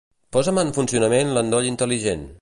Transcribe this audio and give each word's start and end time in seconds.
Posa'm 0.37 0.59
en 0.61 0.71
funcionament 0.79 1.31
l'endoll 1.37 1.71
intel·ligent. 1.77 2.29